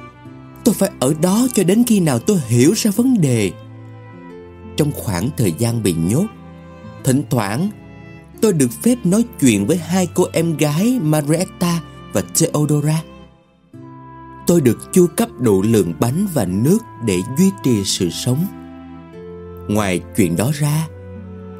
tôi 0.65 0.75
phải 0.75 0.91
ở 1.01 1.15
đó 1.23 1.47
cho 1.55 1.65
đến 1.65 1.85
khi 1.87 2.01
nào 2.01 2.19
tôi 2.19 2.39
hiểu 2.49 2.73
ra 2.77 2.91
vấn 2.91 3.21
đề 3.21 3.53
trong 4.77 4.93
khoảng 4.93 5.31
thời 5.37 5.53
gian 5.59 5.83
bị 5.83 5.93
nhốt. 5.93 6.27
Thỉnh 7.05 7.23
thoảng, 7.31 7.71
tôi 8.41 8.53
được 8.53 8.71
phép 8.83 8.97
nói 9.05 9.25
chuyện 9.41 9.67
với 9.67 9.77
hai 9.77 10.09
cô 10.15 10.25
em 10.33 10.57
gái 10.57 10.99
Marietta 11.03 11.81
và 12.13 12.23
Theodora. 12.35 13.03
tôi 14.47 14.61
được 14.61 14.79
chu 14.93 15.07
cấp 15.17 15.29
đủ 15.39 15.63
lượng 15.63 15.95
bánh 16.01 16.27
và 16.35 16.45
nước 16.45 16.79
để 17.07 17.19
duy 17.39 17.51
trì 17.63 17.85
sự 17.85 18.11
sống. 18.11 18.47
Ngoài 19.69 20.01
chuyện 20.17 20.37
đó 20.37 20.51
ra, 20.55 20.87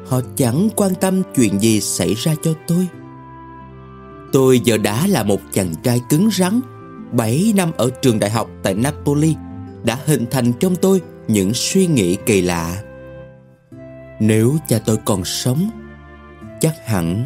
họ 0.07 0.21
chẳng 0.35 0.69
quan 0.75 0.95
tâm 0.95 1.21
chuyện 1.35 1.59
gì 1.59 1.81
xảy 1.81 2.13
ra 2.13 2.35
cho 2.43 2.53
tôi. 2.67 2.87
Tôi 4.33 4.59
giờ 4.59 4.77
đã 4.77 5.07
là 5.07 5.23
một 5.23 5.39
chàng 5.51 5.75
trai 5.83 6.01
cứng 6.09 6.29
rắn 6.31 6.61
7 7.11 7.53
năm 7.55 7.71
ở 7.77 7.89
trường 8.01 8.19
đại 8.19 8.29
học 8.29 8.49
tại 8.63 8.73
Napoli 8.73 9.35
đã 9.83 9.97
hình 10.05 10.25
thành 10.31 10.53
trong 10.53 10.75
tôi 10.75 11.01
những 11.27 11.53
suy 11.53 11.87
nghĩ 11.87 12.15
kỳ 12.25 12.41
lạ. 12.41 12.81
Nếu 14.19 14.55
cha 14.67 14.79
tôi 14.85 14.97
còn 15.05 15.25
sống, 15.25 15.69
chắc 16.59 16.75
hẳn 16.85 17.25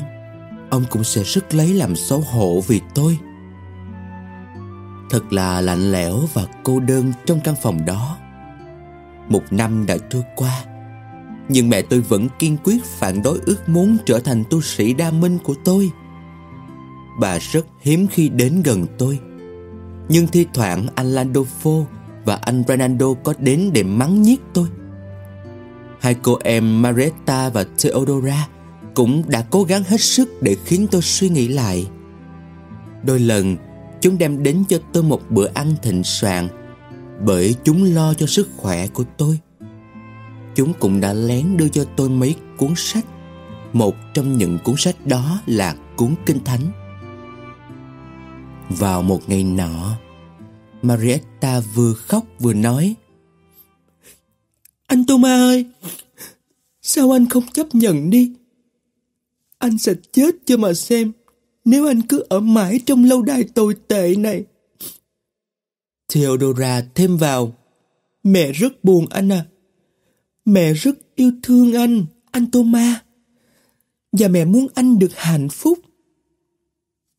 ông 0.69 0.83
cũng 0.89 1.03
sẽ 1.03 1.23
rất 1.23 1.55
lấy 1.55 1.73
làm 1.73 1.95
xấu 1.95 2.19
hổ 2.19 2.61
vì 2.67 2.81
tôi. 2.95 3.17
Thật 5.09 5.33
là 5.33 5.61
lạnh 5.61 5.91
lẽo 5.91 6.19
và 6.33 6.43
cô 6.63 6.79
đơn 6.79 7.11
trong 7.25 7.39
căn 7.43 7.55
phòng 7.61 7.85
đó. 7.85 8.17
Một 9.29 9.43
năm 9.51 9.85
đã 9.85 9.97
trôi 10.09 10.23
qua, 10.35 10.63
nhưng 11.49 11.69
mẹ 11.69 11.81
tôi 11.81 11.99
vẫn 12.01 12.27
kiên 12.39 12.57
quyết 12.63 12.83
phản 12.83 13.23
đối 13.23 13.39
ước 13.45 13.69
muốn 13.69 13.97
trở 14.05 14.19
thành 14.19 14.43
tu 14.49 14.61
sĩ 14.61 14.93
đa 14.93 15.11
minh 15.11 15.37
của 15.43 15.55
tôi. 15.63 15.91
Bà 17.19 17.37
rất 17.39 17.65
hiếm 17.81 18.07
khi 18.11 18.29
đến 18.29 18.61
gần 18.63 18.85
tôi. 18.97 19.19
Nhưng 20.09 20.27
thi 20.27 20.45
thoảng 20.53 20.87
anh 20.95 21.15
Landolfo 21.15 21.85
và 22.25 22.35
anh 22.35 22.61
Fernando 22.61 23.13
có 23.13 23.33
đến 23.39 23.71
để 23.73 23.83
mắng 23.83 24.21
nhiếc 24.21 24.41
tôi. 24.53 24.67
Hai 25.99 26.13
cô 26.13 26.37
em 26.43 26.81
Maretta 26.81 27.49
và 27.49 27.65
Theodora 27.77 28.47
cũng 28.93 29.23
đã 29.27 29.45
cố 29.49 29.63
gắng 29.63 29.83
hết 29.83 30.01
sức 30.01 30.41
để 30.41 30.55
khiến 30.65 30.87
tôi 30.91 31.01
suy 31.01 31.29
nghĩ 31.29 31.47
lại. 31.47 31.87
Đôi 33.03 33.19
lần, 33.19 33.57
chúng 34.01 34.17
đem 34.17 34.43
đến 34.43 34.63
cho 34.69 34.77
tôi 34.93 35.03
một 35.03 35.21
bữa 35.29 35.47
ăn 35.53 35.75
thịnh 35.81 36.03
soạn 36.03 36.47
bởi 37.25 37.55
chúng 37.63 37.83
lo 37.83 38.13
cho 38.13 38.25
sức 38.25 38.49
khỏe 38.57 38.87
của 38.87 39.03
tôi. 39.17 39.39
Chúng 40.55 40.73
cũng 40.79 41.01
đã 41.01 41.13
lén 41.13 41.57
đưa 41.57 41.69
cho 41.69 41.85
tôi 41.95 42.09
mấy 42.09 42.35
cuốn 42.57 42.73
sách. 42.75 43.05
Một 43.73 43.95
trong 44.13 44.37
những 44.37 44.59
cuốn 44.63 44.75
sách 44.77 45.05
đó 45.05 45.41
là 45.45 45.75
cuốn 45.95 46.15
Kinh 46.25 46.43
Thánh. 46.45 46.61
Vào 48.69 49.01
một 49.01 49.19
ngày 49.27 49.43
nọ, 49.43 49.97
Marietta 50.81 51.59
vừa 51.59 51.93
khóc 51.93 52.25
vừa 52.39 52.53
nói 52.53 52.95
Anh 54.87 55.05
Thomas 55.05 55.39
ơi, 55.39 55.65
sao 56.81 57.15
anh 57.15 57.29
không 57.29 57.43
chấp 57.53 57.67
nhận 57.75 58.09
đi? 58.09 58.33
Anh 59.57 59.77
sẽ 59.77 59.93
chết 60.11 60.35
cho 60.45 60.57
mà 60.57 60.73
xem 60.73 61.11
nếu 61.65 61.87
anh 61.87 62.01
cứ 62.01 62.23
ở 62.29 62.39
mãi 62.39 62.79
trong 62.85 63.03
lâu 63.03 63.21
đài 63.21 63.43
tồi 63.43 63.75
tệ 63.87 64.15
này. 64.15 64.43
Theodora 66.13 66.81
thêm 66.95 67.17
vào 67.17 67.53
Mẹ 68.23 68.51
rất 68.51 68.83
buồn 68.83 69.05
anh 69.09 69.31
à. 69.31 69.45
Mẹ 70.45 70.73
rất 70.73 71.15
yêu 71.15 71.31
thương 71.43 71.73
anh, 71.73 72.05
anh 72.31 72.51
Thomas. 72.51 72.97
Và 74.11 74.27
mẹ 74.27 74.45
muốn 74.45 74.67
anh 74.73 74.99
được 74.99 75.11
hạnh 75.15 75.49
phúc. 75.49 75.79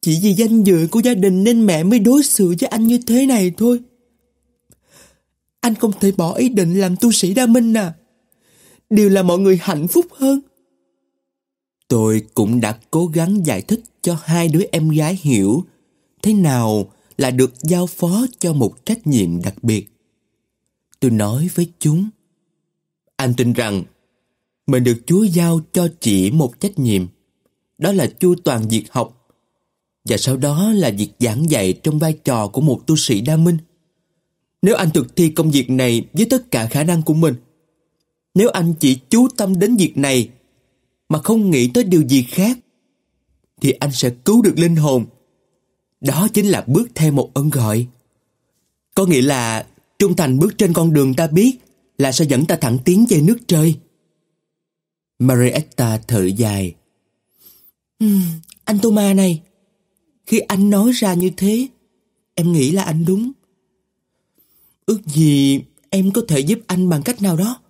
Chỉ 0.00 0.18
vì 0.22 0.32
danh 0.32 0.62
dự 0.62 0.86
của 0.90 1.00
gia 1.00 1.14
đình 1.14 1.44
nên 1.44 1.66
mẹ 1.66 1.84
mới 1.84 1.98
đối 1.98 2.22
xử 2.22 2.54
với 2.60 2.68
anh 2.68 2.86
như 2.86 2.98
thế 3.06 3.26
này 3.26 3.52
thôi. 3.56 3.80
Anh 5.60 5.74
không 5.74 5.92
thể 6.00 6.12
bỏ 6.12 6.34
ý 6.34 6.48
định 6.48 6.80
làm 6.80 6.96
tu 7.00 7.12
sĩ 7.12 7.34
đa 7.34 7.46
minh 7.46 7.74
à. 7.74 7.94
Điều 8.90 9.08
là 9.08 9.22
mọi 9.22 9.38
người 9.38 9.58
hạnh 9.62 9.88
phúc 9.88 10.06
hơn. 10.10 10.40
Tôi 11.88 12.26
cũng 12.34 12.60
đã 12.60 12.78
cố 12.90 13.06
gắng 13.06 13.46
giải 13.46 13.62
thích 13.62 13.80
cho 14.02 14.18
hai 14.24 14.48
đứa 14.48 14.62
em 14.72 14.88
gái 14.88 15.18
hiểu 15.22 15.64
thế 16.22 16.32
nào 16.32 16.92
là 17.18 17.30
được 17.30 17.52
giao 17.62 17.86
phó 17.86 18.26
cho 18.38 18.52
một 18.52 18.86
trách 18.86 19.06
nhiệm 19.06 19.42
đặc 19.42 19.64
biệt. 19.64 19.88
Tôi 21.00 21.10
nói 21.10 21.50
với 21.54 21.72
chúng, 21.78 22.08
anh 23.16 23.34
tin 23.34 23.52
rằng 23.52 23.84
mình 24.66 24.84
được 24.84 24.98
Chúa 25.06 25.24
giao 25.24 25.60
cho 25.72 25.88
chỉ 26.00 26.30
một 26.30 26.60
trách 26.60 26.78
nhiệm, 26.78 27.06
đó 27.78 27.92
là 27.92 28.06
chu 28.06 28.34
toàn 28.44 28.68
việc 28.68 28.92
học 28.92 29.26
và 30.08 30.16
sau 30.16 30.36
đó 30.36 30.72
là 30.72 30.90
việc 30.90 31.10
giảng 31.18 31.50
dạy 31.50 31.72
trong 31.72 31.98
vai 31.98 32.12
trò 32.12 32.48
của 32.48 32.60
một 32.60 32.86
tu 32.86 32.96
sĩ 32.96 33.20
đa 33.20 33.36
minh. 33.36 33.58
Nếu 34.62 34.76
anh 34.76 34.90
thực 34.90 35.16
thi 35.16 35.28
công 35.28 35.50
việc 35.50 35.70
này 35.70 36.06
với 36.12 36.26
tất 36.30 36.50
cả 36.50 36.66
khả 36.66 36.84
năng 36.84 37.02
của 37.02 37.14
mình, 37.14 37.34
nếu 38.34 38.48
anh 38.48 38.74
chỉ 38.80 38.98
chú 39.10 39.28
tâm 39.36 39.58
đến 39.58 39.76
việc 39.76 39.96
này 39.96 40.28
mà 41.08 41.18
không 41.22 41.50
nghĩ 41.50 41.70
tới 41.74 41.84
điều 41.84 42.02
gì 42.02 42.22
khác, 42.22 42.58
thì 43.60 43.72
anh 43.72 43.92
sẽ 43.92 44.10
cứu 44.10 44.42
được 44.42 44.58
linh 44.58 44.76
hồn. 44.76 45.06
Đó 46.00 46.28
chính 46.34 46.46
là 46.46 46.64
bước 46.66 46.88
theo 46.94 47.12
một 47.12 47.30
ơn 47.34 47.50
gọi. 47.50 47.86
Có 48.94 49.06
nghĩa 49.06 49.22
là 49.22 49.66
trung 49.98 50.16
thành 50.16 50.38
bước 50.38 50.58
trên 50.58 50.72
con 50.72 50.92
đường 50.92 51.14
ta 51.14 51.26
biết 51.26 51.58
là 51.98 52.12
sẽ 52.12 52.24
dẫn 52.24 52.46
ta 52.46 52.56
thẳng 52.56 52.78
tiến 52.84 53.06
về 53.08 53.20
nước 53.20 53.36
trời. 53.46 53.74
Marietta 55.18 55.98
thở 56.08 56.24
dài. 56.24 56.74
Uhm, 58.04 58.22
anh 58.64 58.78
Thomas 58.78 59.16
này, 59.16 59.42
khi 60.26 60.38
anh 60.38 60.70
nói 60.70 60.92
ra 60.92 61.14
như 61.14 61.30
thế, 61.36 61.68
em 62.34 62.52
nghĩ 62.52 62.70
là 62.70 62.82
anh 62.82 63.04
đúng. 63.04 63.32
Ước 64.86 65.06
gì 65.06 65.60
em 65.90 66.10
có 66.10 66.22
thể 66.28 66.40
giúp 66.40 66.58
anh 66.66 66.88
bằng 66.88 67.02
cách 67.02 67.22
nào 67.22 67.36
đó. 67.36 67.60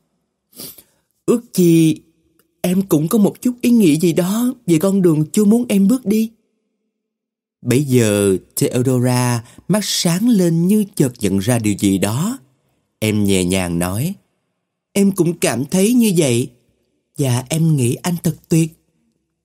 Ước 1.26 1.40
gì 1.54 2.00
em 2.60 2.82
cũng 2.82 3.08
có 3.08 3.18
một 3.18 3.42
chút 3.42 3.54
ý 3.60 3.70
nghĩ 3.70 4.00
gì 4.00 4.12
đó 4.12 4.54
về 4.66 4.78
con 4.78 5.02
đường 5.02 5.24
chưa 5.32 5.44
muốn 5.44 5.64
em 5.68 5.88
bước 5.88 6.06
đi. 6.06 6.30
Bây 7.62 7.84
giờ 7.84 8.36
Theodora 8.56 9.44
mắt 9.68 9.84
sáng 9.84 10.28
lên 10.28 10.66
như 10.66 10.84
chợt 10.94 11.12
nhận 11.20 11.38
ra 11.38 11.58
điều 11.58 11.74
gì 11.78 11.98
đó. 11.98 12.38
Em 13.06 13.24
nhẹ 13.24 13.44
nhàng 13.44 13.78
nói. 13.78 14.14
Em 14.92 15.12
cũng 15.12 15.38
cảm 15.38 15.64
thấy 15.64 15.92
như 15.92 16.12
vậy. 16.16 16.50
Và 17.18 17.44
em 17.48 17.76
nghĩ 17.76 17.94
anh 17.94 18.14
thật 18.22 18.36
tuyệt. 18.48 18.72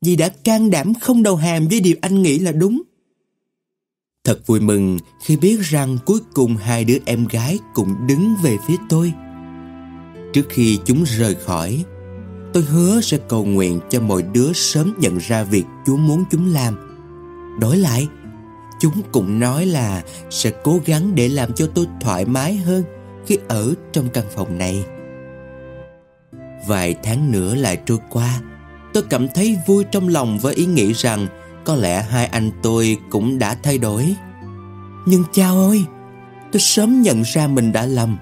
Vì 0.02 0.16
đã 0.16 0.30
can 0.30 0.70
đảm 0.70 0.94
không 0.94 1.24
đầu 1.24 1.36
hàng 1.36 1.68
với 1.68 1.80
điều 1.80 1.96
anh 2.02 2.22
nghĩ 2.22 2.40
là 2.40 2.52
đúng. 2.52 2.82
Thật 4.24 4.48
vui 4.48 4.60
mừng 4.60 4.98
khi 5.24 5.38
biết 5.38 5.60
rằng 5.62 5.98
cuối 6.06 6.20
cùng 6.34 6.58
hai 6.58 6.86
đứa 6.86 6.98
em 7.06 7.28
gái 7.28 7.60
cũng 7.74 8.08
đứng 8.08 8.36
về 8.44 8.58
phía 8.68 8.76
tôi. 8.90 9.14
Trước 10.34 10.46
khi 10.50 10.80
chúng 10.86 11.04
rời 11.04 11.36
khỏi, 11.36 11.86
tôi 12.54 12.64
hứa 12.64 13.02
sẽ 13.02 13.18
cầu 13.30 13.46
nguyện 13.46 13.80
cho 13.90 14.02
mọi 14.02 14.24
đứa 14.34 14.54
sớm 14.54 14.94
nhận 15.00 15.18
ra 15.18 15.44
việc 15.44 15.66
Chúa 15.86 15.98
muốn 15.98 16.24
chúng 16.32 16.54
làm. 16.54 16.76
Đổi 17.60 17.78
lại, 17.78 18.08
chúng 18.80 19.02
cũng 19.12 19.40
nói 19.40 19.66
là 19.66 20.04
sẽ 20.30 20.52
cố 20.64 20.80
gắng 20.86 21.16
để 21.16 21.30
làm 21.30 21.54
cho 21.54 21.68
tôi 21.76 21.88
thoải 22.02 22.26
mái 22.26 22.56
hơn 22.56 22.84
khi 23.26 23.38
ở 23.48 23.74
trong 23.92 24.10
căn 24.10 24.26
phòng 24.36 24.58
này. 24.58 24.86
Vài 26.68 26.96
tháng 27.04 27.32
nữa 27.32 27.56
lại 27.56 27.80
trôi 27.86 27.98
qua, 28.10 28.42
tôi 28.94 29.04
cảm 29.10 29.28
thấy 29.28 29.58
vui 29.68 29.84
trong 29.92 30.08
lòng 30.08 30.38
với 30.40 30.56
ý 30.56 30.66
nghĩ 30.66 30.94
rằng 30.94 31.28
có 31.66 31.76
lẽ 31.76 32.02
hai 32.02 32.26
anh 32.26 32.52
tôi 32.64 32.98
cũng 33.10 33.40
đã 33.40 33.56
thay 33.64 33.78
đổi. 33.78 34.16
Nhưng 35.06 35.24
chao 35.32 35.58
ơi 35.58 35.86
Tôi 36.52 36.60
sớm 36.60 37.02
nhận 37.02 37.22
ra 37.22 37.48
mình 37.48 37.72
đã 37.72 37.86
lầm. 37.86 38.18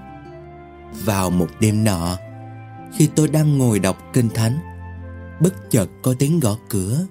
Vào 1.04 1.30
một 1.30 1.48
đêm 1.60 1.84
nọ 1.84 2.16
Khi 2.92 3.08
tôi 3.14 3.28
đang 3.28 3.58
ngồi 3.58 3.78
đọc 3.78 4.10
kinh 4.12 4.28
thánh 4.28 4.58
Bất 5.40 5.70
chợt 5.70 5.86
có 6.02 6.14
tiếng 6.18 6.40
gõ 6.40 6.56
cửa. 6.68 7.06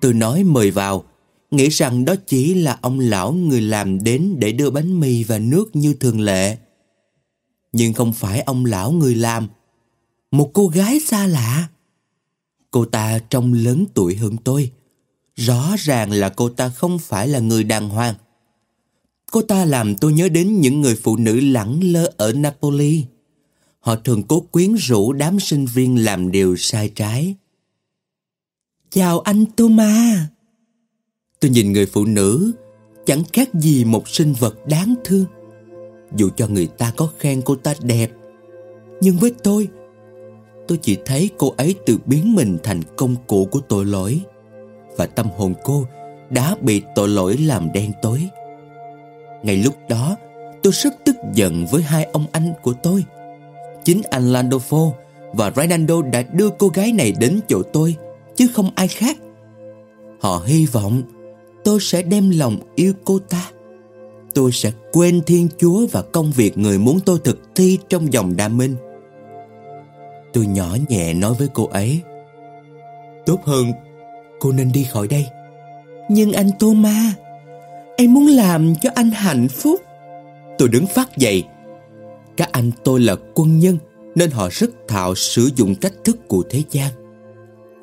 Tôi 0.00 0.14
nói 0.14 0.44
mời 0.44 0.70
vào 0.70 1.04
Nghĩ 1.50 1.68
rằng 1.68 2.04
đó 2.04 2.14
chỉ 2.26 2.54
là 2.54 2.78
ông 2.80 2.98
lão 2.98 3.32
người 3.32 3.60
làm 3.60 4.04
đến 4.04 4.34
để 4.38 4.52
đưa 4.52 4.70
bánh 4.70 5.00
mì 5.00 5.24
và 5.24 5.38
nước 5.38 5.76
như 5.76 5.94
thường 5.94 6.20
lệ. 6.20 6.56
Nhưng 7.72 7.92
không 7.92 8.12
phải 8.12 8.40
ông 8.40 8.64
lão 8.64 8.92
người 8.92 9.14
làm 9.14 9.48
Một 10.30 10.50
cô 10.54 10.68
gái 10.68 11.00
xa 11.00 11.26
lạ 11.26 11.68
Cô 12.70 12.84
ta 12.84 13.18
trông 13.18 13.52
lớn 13.52 13.86
tuổi 13.94 14.16
hơn 14.16 14.36
tôi 14.44 14.72
Rõ 15.46 15.74
ràng 15.78 16.10
là 16.10 16.28
cô 16.28 16.48
ta 16.48 16.68
không 16.68 16.98
phải 16.98 17.28
là 17.28 17.38
người 17.38 17.64
đàng 17.64 17.88
hoàng. 17.88 18.14
Cô 19.30 19.42
ta 19.42 19.64
làm 19.64 19.94
tôi 19.96 20.12
nhớ 20.12 20.28
đến 20.28 20.60
những 20.60 20.80
người 20.80 20.96
phụ 21.02 21.16
nữ 21.16 21.40
lẳng 21.40 21.80
lơ 21.84 22.12
ở 22.16 22.32
Napoli. 22.32 23.04
Họ 23.80 23.96
thường 23.96 24.22
cố 24.22 24.40
quyến 24.40 24.74
rũ 24.74 25.12
đám 25.12 25.40
sinh 25.40 25.66
viên 25.66 26.04
làm 26.04 26.30
điều 26.30 26.56
sai 26.56 26.88
trái. 26.94 27.34
Chào 28.90 29.20
anh 29.20 29.44
Thomas. 29.56 30.18
Tôi 31.40 31.50
nhìn 31.50 31.72
người 31.72 31.86
phụ 31.86 32.04
nữ, 32.04 32.52
chẳng 33.06 33.22
khác 33.32 33.54
gì 33.54 33.84
một 33.84 34.08
sinh 34.08 34.32
vật 34.32 34.54
đáng 34.66 34.94
thương. 35.04 35.26
Dù 36.16 36.30
cho 36.36 36.46
người 36.46 36.66
ta 36.66 36.92
có 36.96 37.08
khen 37.18 37.42
cô 37.42 37.54
ta 37.54 37.74
đẹp, 37.82 38.10
nhưng 39.00 39.16
với 39.16 39.34
tôi, 39.42 39.68
tôi 40.68 40.78
chỉ 40.82 40.98
thấy 41.04 41.30
cô 41.38 41.54
ấy 41.56 41.74
tự 41.86 41.98
biến 42.06 42.34
mình 42.34 42.58
thành 42.62 42.82
công 42.96 43.16
cụ 43.26 43.48
của 43.50 43.60
tội 43.60 43.84
lỗi 43.84 44.20
và 44.96 45.06
tâm 45.06 45.26
hồn 45.36 45.54
cô 45.64 45.86
đã 46.30 46.56
bị 46.60 46.82
tội 46.94 47.08
lỗi 47.08 47.36
làm 47.36 47.72
đen 47.72 47.92
tối. 48.02 48.28
Ngay 49.42 49.56
lúc 49.56 49.74
đó, 49.88 50.16
tôi 50.62 50.72
rất 50.72 50.94
tức 51.04 51.16
giận 51.34 51.66
với 51.70 51.82
hai 51.82 52.04
ông 52.04 52.26
anh 52.32 52.52
của 52.62 52.72
tôi. 52.82 53.04
Chính 53.84 54.02
anh 54.10 54.32
Landolfo 54.32 54.92
và 55.32 55.52
Ronaldo 55.56 56.02
đã 56.02 56.22
đưa 56.32 56.50
cô 56.50 56.68
gái 56.68 56.92
này 56.92 57.12
đến 57.20 57.40
chỗ 57.48 57.62
tôi, 57.62 57.96
chứ 58.36 58.46
không 58.54 58.70
ai 58.74 58.88
khác. 58.88 59.16
Họ 60.20 60.42
hy 60.46 60.66
vọng 60.66 61.02
tôi 61.64 61.78
sẽ 61.80 62.02
đem 62.02 62.30
lòng 62.30 62.56
yêu 62.74 62.92
cô 63.04 63.18
ta 63.18 63.50
tôi 64.34 64.52
sẽ 64.52 64.72
quên 64.92 65.22
Thiên 65.26 65.48
Chúa 65.58 65.86
và 65.86 66.02
công 66.02 66.32
việc 66.32 66.58
người 66.58 66.78
muốn 66.78 67.00
tôi 67.04 67.18
thực 67.24 67.40
thi 67.54 67.78
trong 67.88 68.12
dòng 68.12 68.36
đa 68.36 68.48
minh. 68.48 68.76
Tôi 70.32 70.46
nhỏ 70.46 70.76
nhẹ 70.88 71.14
nói 71.14 71.34
với 71.38 71.48
cô 71.54 71.66
ấy, 71.66 72.00
Tốt 73.26 73.44
hơn, 73.44 73.72
cô 74.40 74.52
nên 74.52 74.72
đi 74.72 74.84
khỏi 74.84 75.08
đây. 75.08 75.26
Nhưng 76.08 76.32
anh 76.32 76.50
Thomas 76.60 77.14
Em 77.96 78.14
muốn 78.14 78.26
làm 78.26 78.74
cho 78.82 78.90
anh 78.94 79.10
hạnh 79.10 79.48
phúc. 79.48 79.80
Tôi 80.58 80.68
đứng 80.68 80.86
phát 80.86 81.16
dậy. 81.16 81.44
Các 82.36 82.52
anh 82.52 82.70
tôi 82.84 83.00
là 83.00 83.16
quân 83.34 83.58
nhân, 83.58 83.78
Nên 84.14 84.30
họ 84.30 84.48
rất 84.52 84.70
thạo 84.88 85.14
sử 85.14 85.50
dụng 85.56 85.74
cách 85.74 85.92
thức 86.04 86.28
của 86.28 86.42
thế 86.50 86.62
gian. 86.70 86.90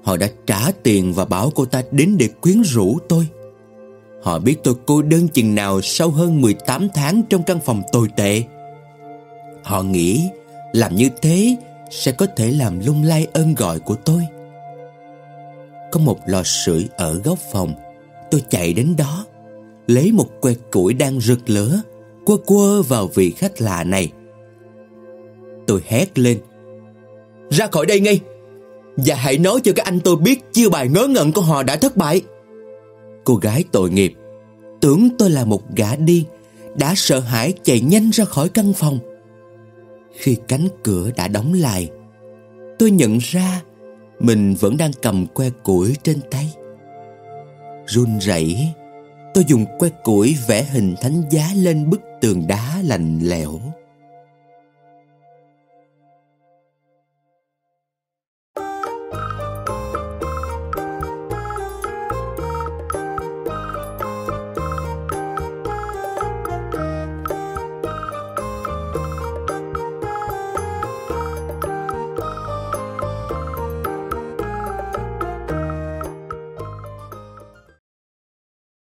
Họ 0.04 0.18
đã 0.18 0.30
trả 0.46 0.72
tiền 0.84 1.14
và 1.14 1.26
bảo 1.26 1.52
cô 1.56 1.66
ta 1.66 1.84
đến 1.92 2.16
để 2.20 2.30
quyến 2.42 2.62
rũ 2.62 2.98
tôi. 3.10 3.28
Họ 4.22 4.40
biết 4.40 4.56
tôi 4.64 4.76
cô 4.86 5.02
đơn 5.02 5.28
chừng 5.28 5.56
nào 5.56 5.82
sau 5.82 6.10
hơn 6.10 6.42
18 6.42 6.90
tháng 6.94 7.22
trong 7.30 7.44
căn 7.44 7.60
phòng 7.60 7.82
tồi 7.92 8.08
tệ. 8.16 8.44
Họ 9.64 9.84
nghĩ, 9.84 10.30
làm 10.74 10.96
như 10.96 11.10
thế 11.22 11.56
sẽ 11.92 12.12
có 12.12 12.26
thể 12.36 12.52
làm 12.52 12.80
lung 12.86 13.04
lay 13.04 13.28
ơn 13.34 13.56
gọi 13.56 13.80
của 13.80 13.96
tôi. 13.96 14.22
Có 15.92 16.00
một 16.00 16.20
lò 16.26 16.44
sưởi 16.44 16.88
ở 16.98 17.14
góc 17.14 17.40
phòng. 17.52 17.74
Tôi 18.32 18.44
chạy 18.50 18.74
đến 18.74 18.96
đó, 18.98 19.26
Lấy 19.88 20.12
một 20.12 20.28
que 20.42 20.54
củi 20.72 20.94
đang 20.94 21.22
rực 21.22 21.50
lửa, 21.50 21.82
Quơ 22.26 22.38
quơ 22.38 22.82
vào 22.82 23.08
vị 23.08 23.34
khách 23.38 23.62
lạ 23.62 23.84
này. 23.84 24.12
Tôi 25.68 25.82
hét 25.88 26.20
lên, 26.20 26.40
Ra 27.50 27.68
khỏi 27.68 27.86
đây 27.86 28.00
ngay! 28.00 28.20
Và 28.98 29.16
hãy 29.16 29.38
nói 29.38 29.60
cho 29.64 29.72
các 29.76 29.86
anh 29.86 30.00
tôi 30.00 30.16
biết 30.16 30.40
Chiêu 30.54 30.70
bài 30.70 30.88
ngớ 30.88 31.08
ngẩn 31.08 31.32
của 31.32 31.42
họ 31.42 31.64
đã 31.64 31.76
thất 31.76 31.98
bại. 31.98 32.22
Cô 33.28 33.36
gái 33.36 33.64
tội 33.72 33.90
nghiệp. 33.90 34.14
Tưởng 34.82 35.10
tôi 35.20 35.30
là 35.30 35.46
một 35.46 35.76
gã 35.76 35.96
điên 35.96 36.24
Đã 36.76 36.94
sợ 36.96 37.20
hãi 37.20 37.54
chạy 37.64 37.82
nhanh 37.82 38.10
ra 38.10 38.26
khỏi 38.26 38.50
căn 38.50 38.74
phòng. 38.74 39.00
Khi 40.12 40.38
cánh 40.48 40.68
cửa 40.84 41.12
đã 41.16 41.28
đóng 41.28 41.54
lại, 41.54 41.90
Tôi 42.80 42.92
nhận 42.92 43.18
ra 43.22 43.62
Mình 44.20 44.56
vẫn 44.60 44.78
đang 44.78 44.92
cầm 45.02 45.28
que 45.28 45.50
củi 45.50 45.96
trên 46.04 46.20
tay. 46.32 46.54
Run 47.88 48.20
rẩy, 48.20 48.58
Tôi 49.34 49.44
dùng 49.48 49.66
que 49.80 49.90
củi 50.04 50.38
vẽ 50.48 50.64
hình 50.64 50.96
thánh 51.02 51.24
giá 51.32 51.50
lên 51.56 51.90
bức 51.90 52.02
tường 52.22 52.48
đá 52.48 52.82
lạnh 52.84 53.20
lẽo. 53.22 53.60